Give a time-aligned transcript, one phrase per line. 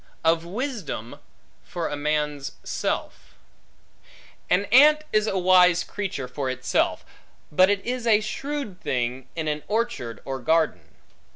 [0.23, 1.19] Of Wisdom
[1.63, 3.35] For A Man's Self
[4.49, 7.05] AN ANT is a wise creature for itself,
[7.51, 10.95] but it is a shrewd thing, in an orchard or garden.